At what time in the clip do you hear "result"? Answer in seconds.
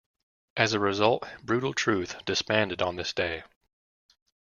0.79-1.29